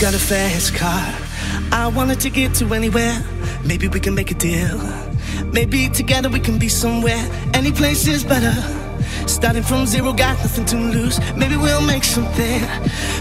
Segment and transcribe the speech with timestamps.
[0.00, 1.14] got a fast car.
[1.72, 3.22] I wanted to get to anywhere.
[3.62, 4.78] Maybe we can make a deal.
[5.52, 7.22] Maybe together we can be somewhere.
[7.52, 8.54] Any place is better.
[9.28, 11.20] Starting from zero, got nothing to lose.
[11.36, 12.62] Maybe we'll make something.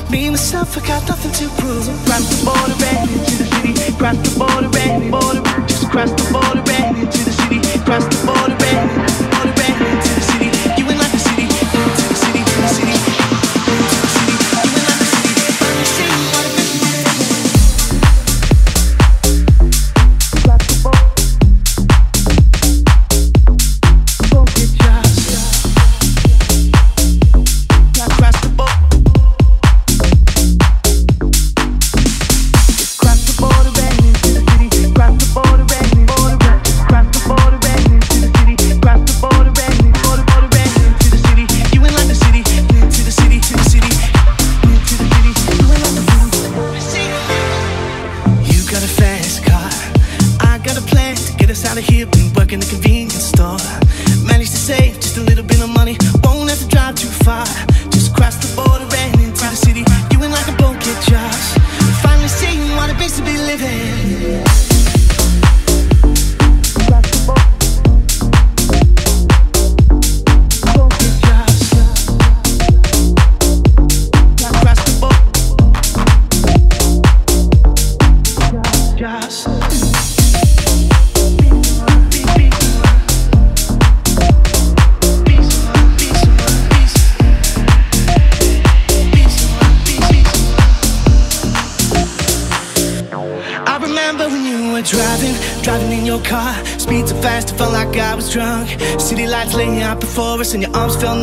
[0.09, 1.85] Me myself, I got nothing to prove.
[2.05, 3.97] Cross the border and into the city.
[3.97, 5.43] Cross the border and border.
[5.67, 7.59] Just cross the border and into the city.
[7.83, 8.48] Cross the border.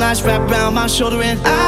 [0.07, 1.66] eyes wrapped around my shoulder and I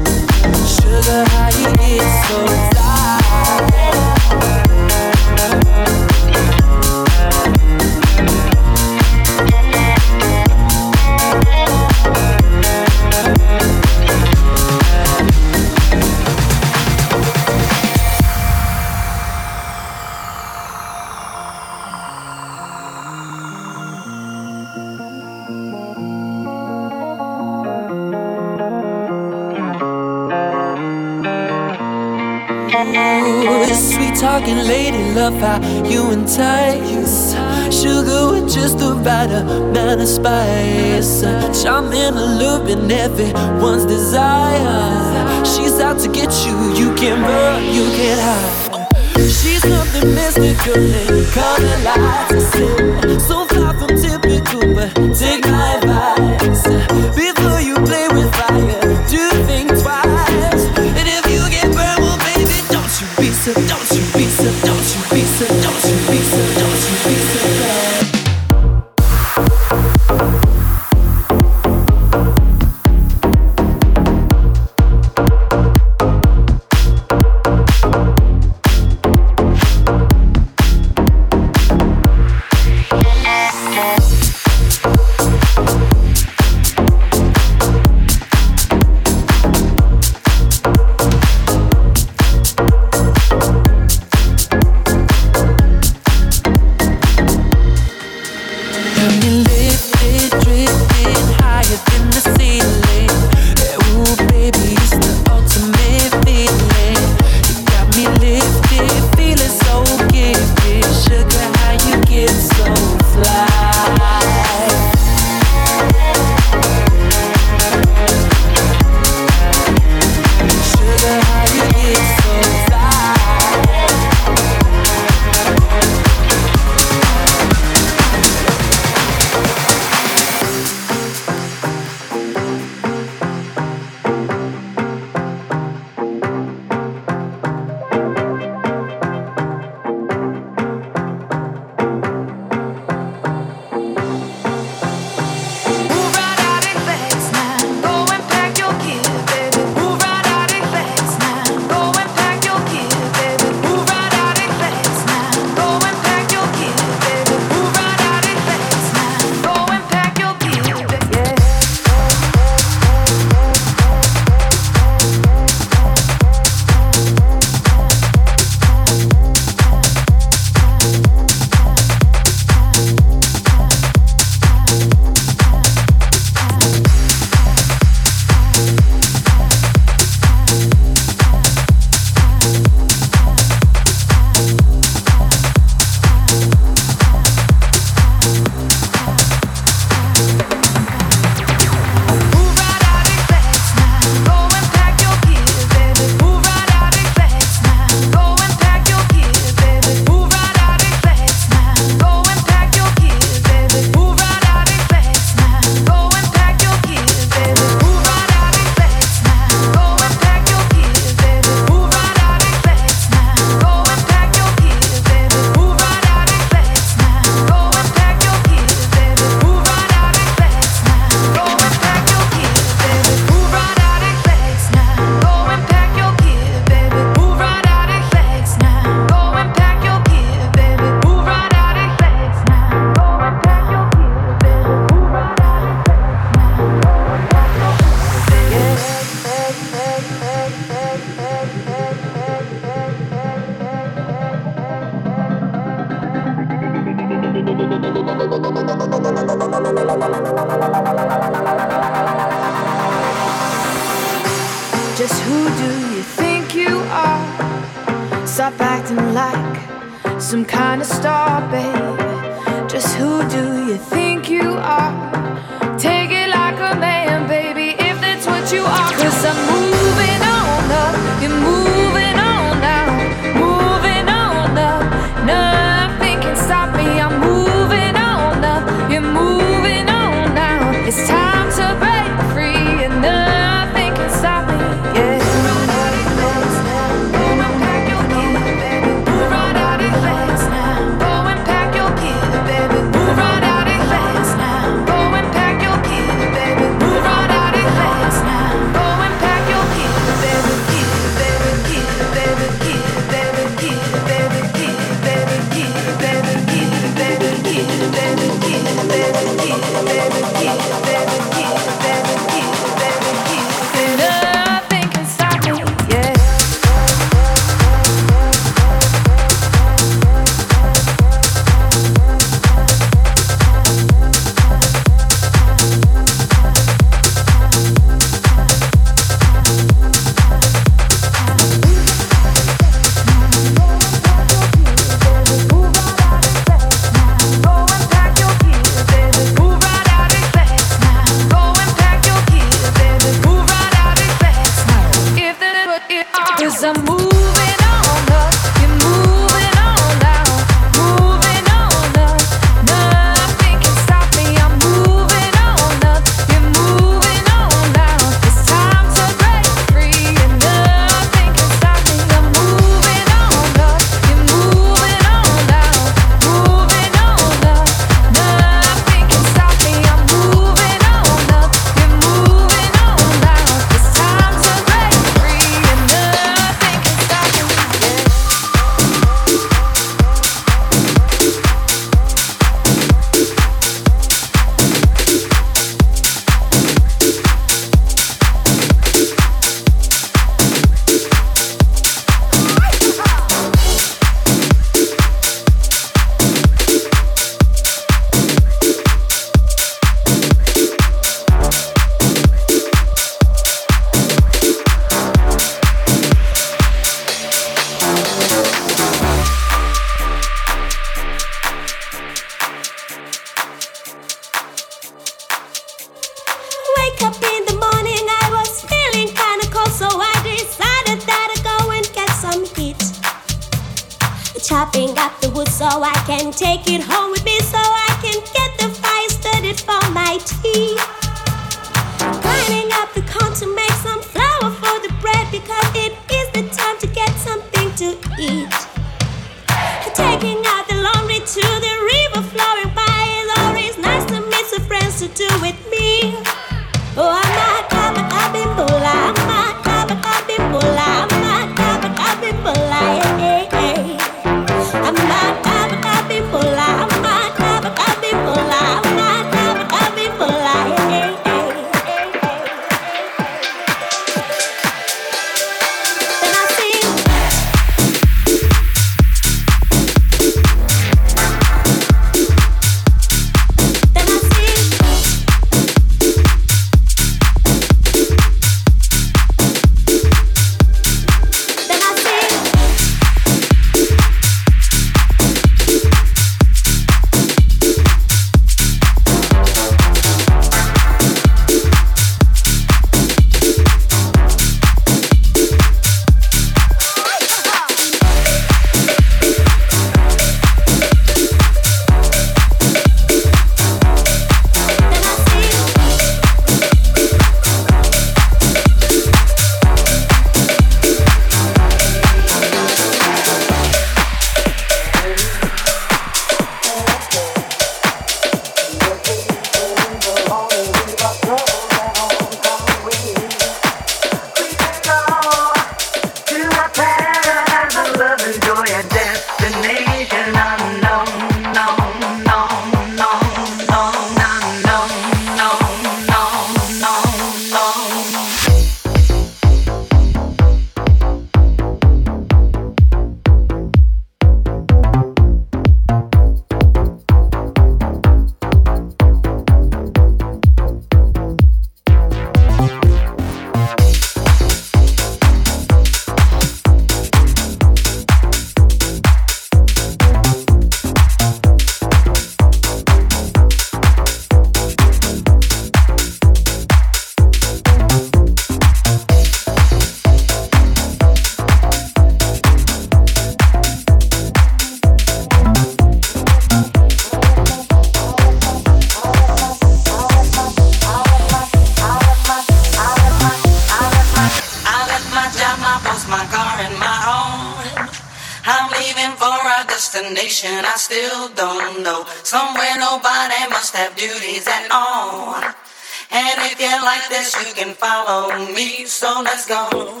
[599.23, 600.00] let's go.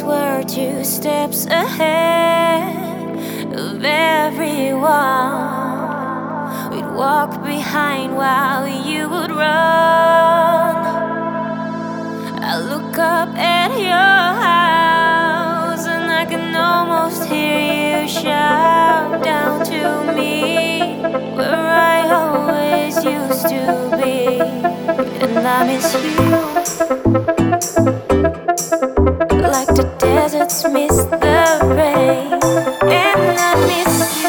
[0.00, 3.16] We were two steps ahead
[3.52, 4.82] of everyone.
[6.70, 10.76] We'd walk behind while you would run.
[12.44, 20.12] I look up at your house and I can almost hear you shout down to
[20.14, 21.02] me
[21.34, 24.38] where I always used to be.
[25.24, 25.92] And I miss
[29.12, 29.17] you
[29.78, 31.18] the deserts miss the
[31.62, 34.27] rain, and I miss you.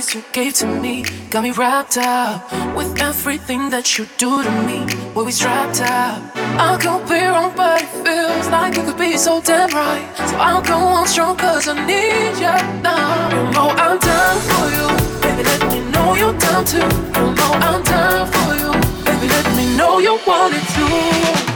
[0.00, 1.04] Memories you gave to me.
[1.30, 4.86] Got me wrapped up with everything that you do to me.
[5.14, 6.22] We'll be strapped up.
[6.36, 10.06] I could be wrong, but it feels like it could be so damn right.
[10.16, 13.30] So I'll go on strong, cause I need you now.
[13.34, 14.88] You know I'm down for you.
[15.22, 16.78] Baby, let me know you're down too.
[17.18, 18.72] You know I'm down for you.
[19.04, 21.49] Baby, let me know you want it too.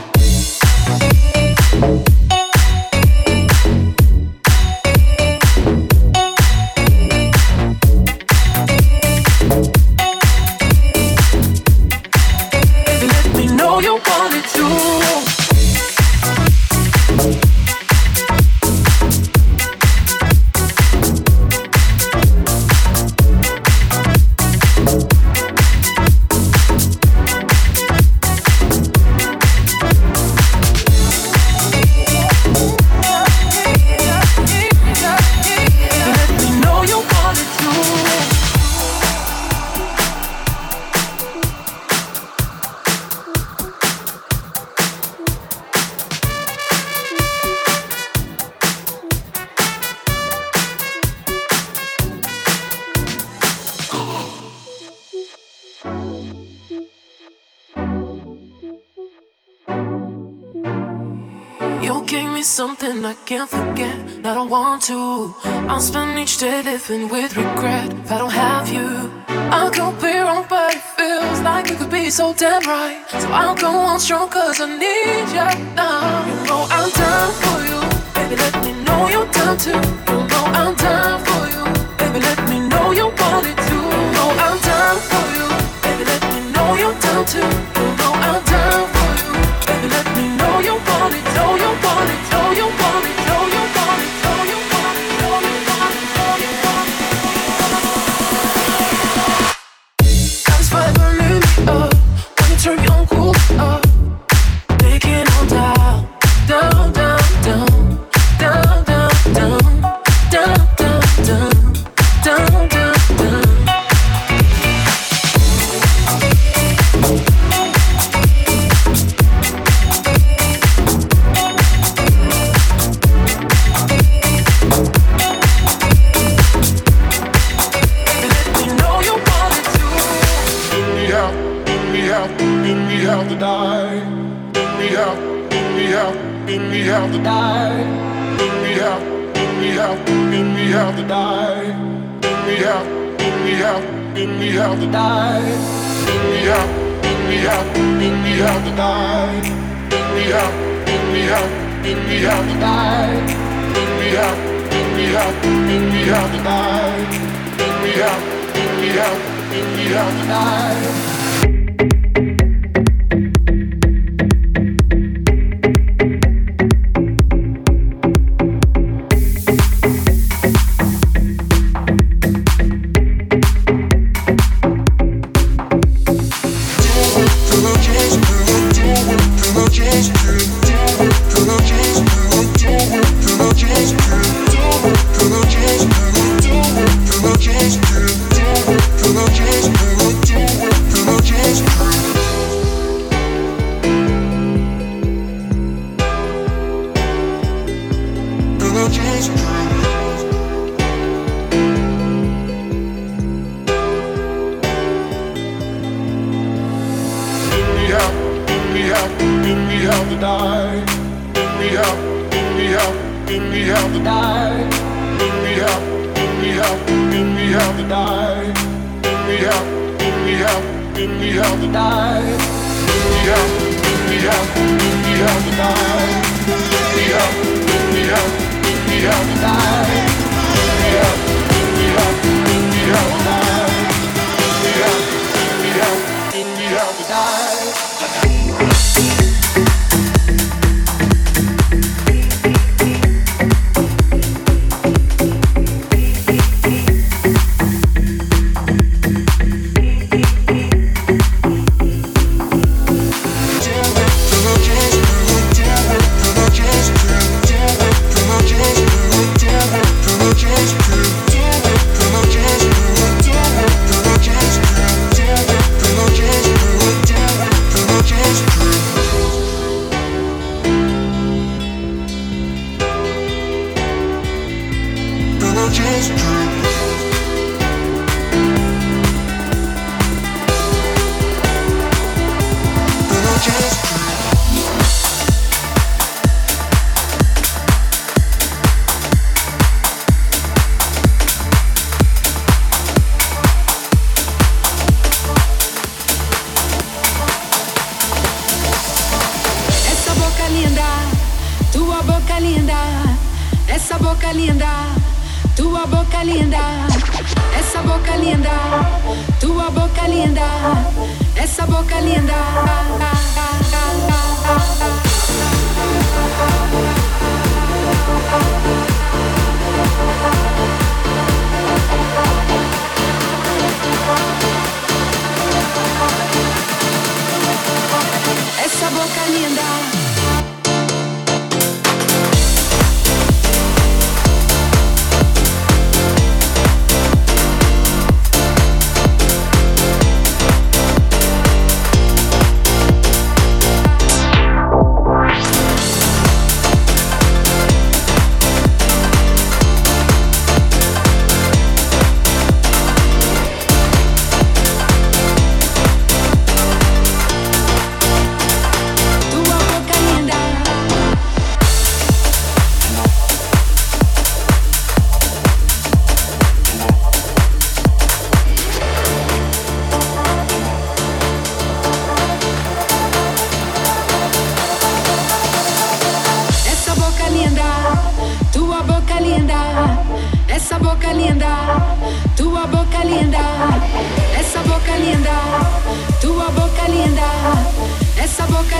[63.24, 63.96] Can't forget.
[64.22, 65.34] I don't want to.
[65.68, 69.10] I'll spend each day living with regret if I don't have you.
[69.28, 73.02] I could be wrong, but it feels like it could be so damn right.
[73.08, 76.26] So I'll go on strong, cause I need you now.
[76.28, 77.80] You know I'm down for you.
[78.14, 79.70] Baby, let me know you're down too.
[79.70, 81.64] You know I'm down for you.
[81.96, 83.84] Baby, let me know you want it too.
[83.94, 85.48] You know I'm down for you.
[85.84, 87.48] Baby, let me know you're down too.
[87.80, 88.03] You know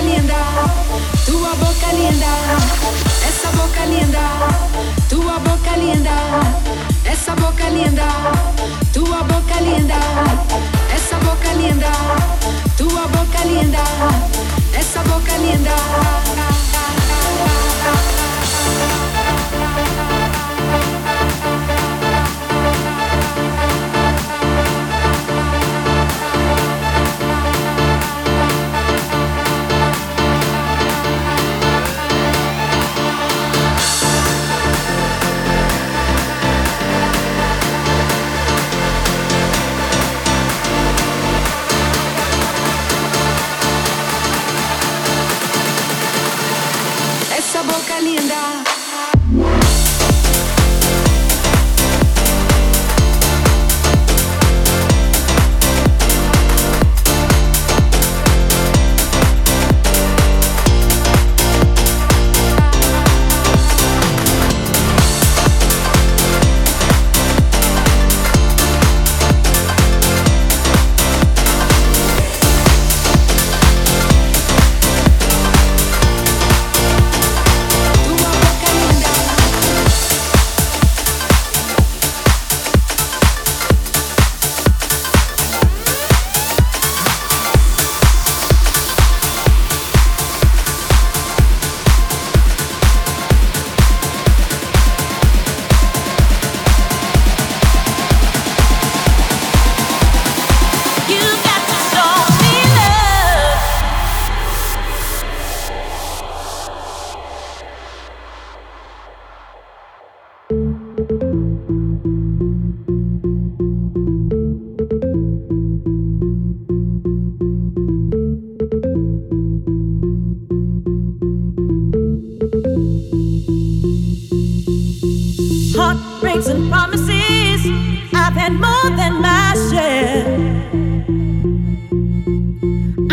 [0.01, 0.36] linda,
[1.24, 2.26] tua boca linda,
[3.26, 4.20] essa boca linda,
[5.09, 6.11] tua boca linda,
[7.05, 8.07] essa boca linda,
[8.92, 10.01] tua boca linda,
[10.95, 11.92] essa boca linda,
[12.76, 13.84] tua boca linda,
[14.78, 15.74] essa boca linda.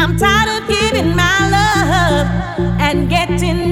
[0.01, 2.27] I'm tired of giving my love
[2.81, 3.70] and getting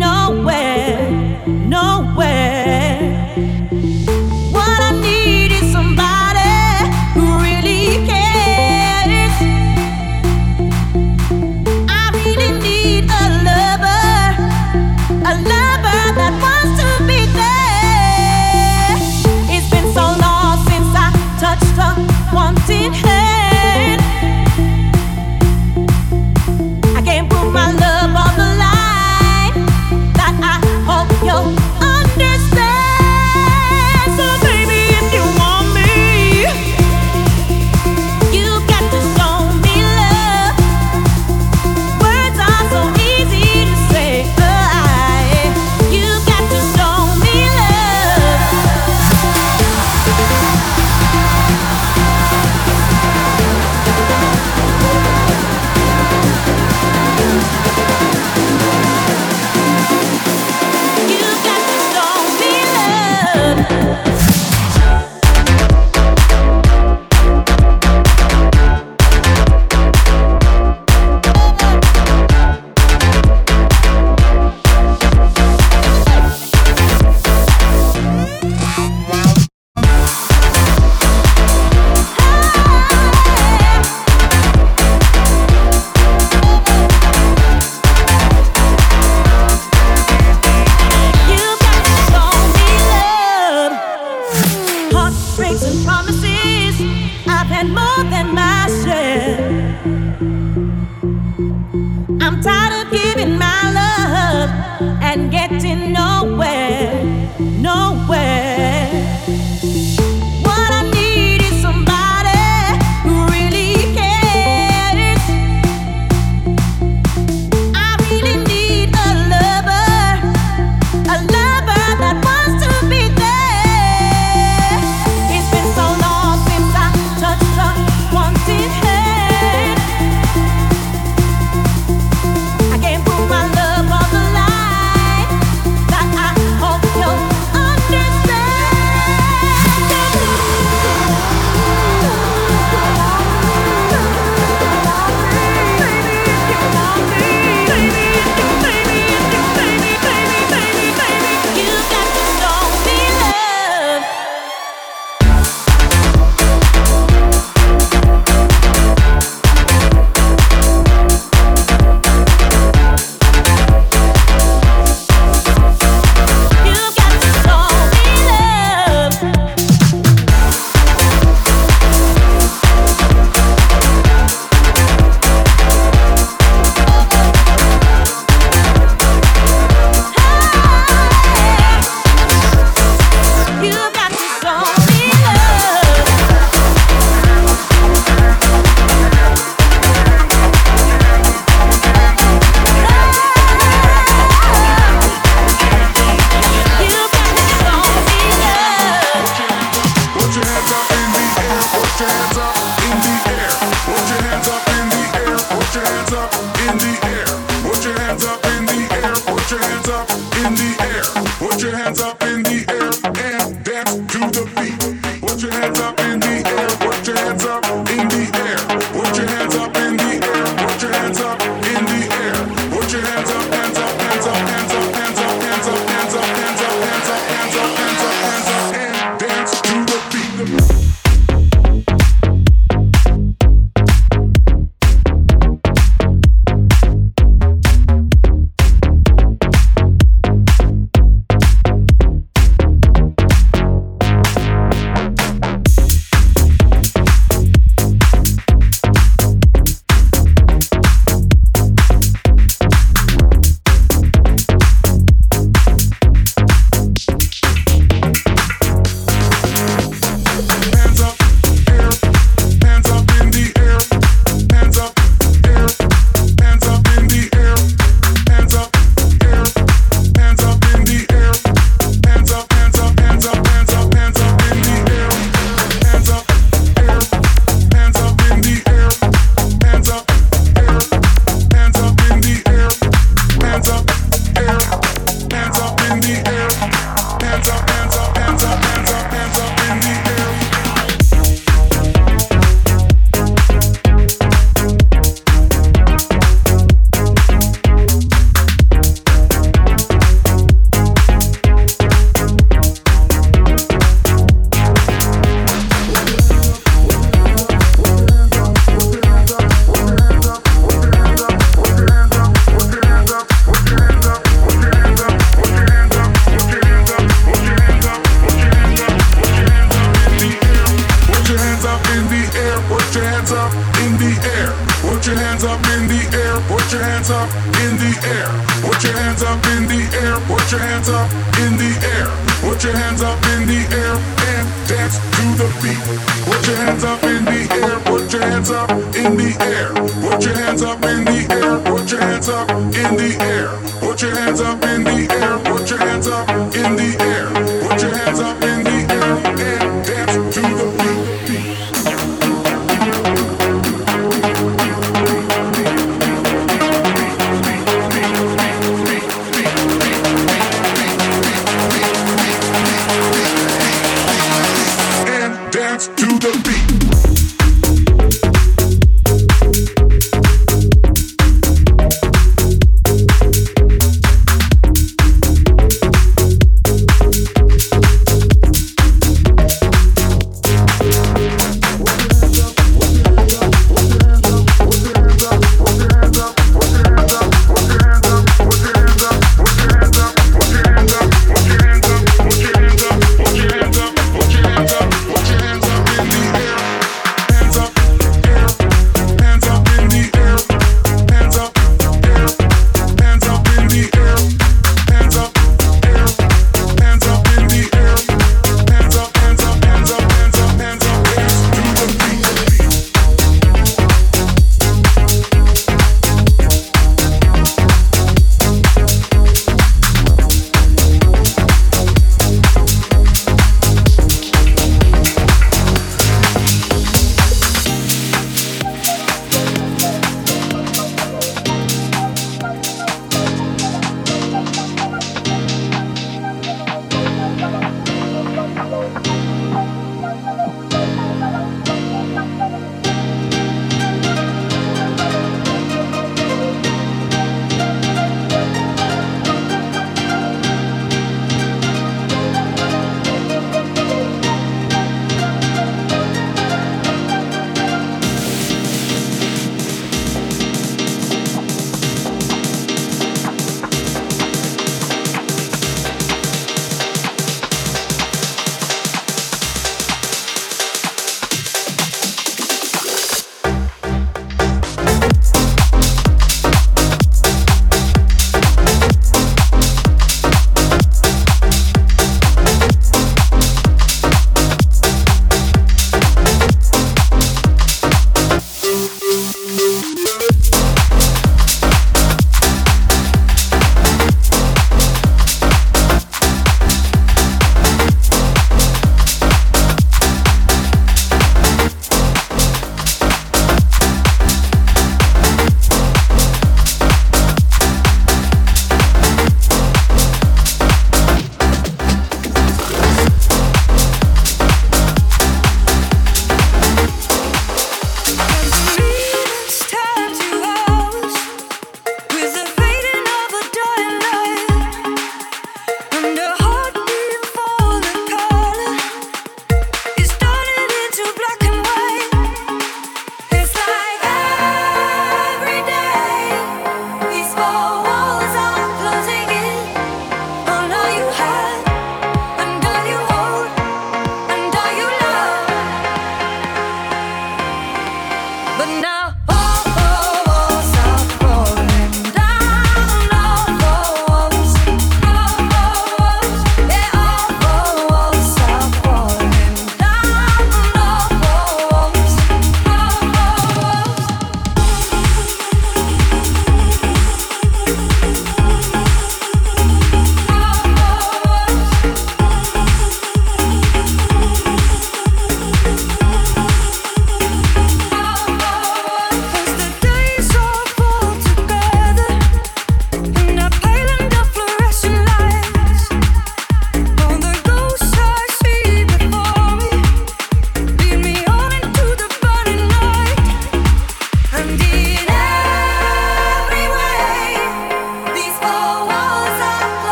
[548.60, 549.09] But now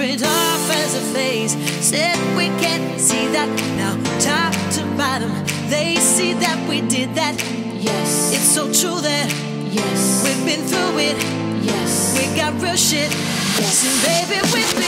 [0.00, 1.52] it off as a phase.
[1.84, 3.48] Said we can't see that.
[3.76, 5.30] Now, top to bottom,
[5.68, 7.34] they see that we did that.
[7.80, 8.32] Yes.
[8.34, 9.28] It's so true that.
[9.72, 10.24] Yes.
[10.24, 11.16] We've been through it.
[11.62, 12.16] Yes.
[12.18, 13.10] We got real shit.
[13.60, 13.84] Yes.
[13.86, 14.85] And baby, we.